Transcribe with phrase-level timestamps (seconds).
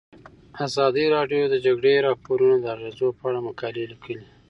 [0.65, 4.25] ازادي راډیو د د جګړې راپورونه د اغیزو په اړه مقالو لیکلي.